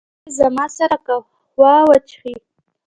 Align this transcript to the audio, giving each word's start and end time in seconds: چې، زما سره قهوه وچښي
چې، 0.23 0.29
زما 0.39 0.65
سره 0.77 0.95
قهوه 1.05 1.73
وچښي 1.87 2.33